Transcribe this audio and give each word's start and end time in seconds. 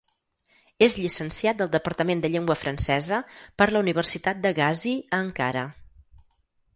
És 0.85 0.95
llicenciat 1.01 1.57
del 1.59 1.67
departament 1.75 2.23
de 2.23 2.31
llengua 2.35 2.55
francesa 2.61 3.19
per 3.63 3.67
la 3.75 3.81
Universitat 3.85 4.41
de 4.47 4.53
Gazi 4.61 4.95
a 5.03 5.21
Ankara. 5.27 5.67